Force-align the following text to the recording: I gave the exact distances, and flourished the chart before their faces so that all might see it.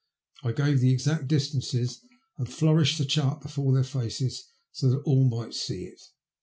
I 0.43 0.51
gave 0.51 0.79
the 0.79 0.91
exact 0.91 1.27
distances, 1.27 2.03
and 2.39 2.49
flourished 2.51 2.97
the 2.97 3.05
chart 3.05 3.43
before 3.43 3.71
their 3.71 3.83
faces 3.83 4.47
so 4.71 4.89
that 4.89 5.01
all 5.03 5.29
might 5.29 5.53
see 5.53 5.83
it. 5.83 6.01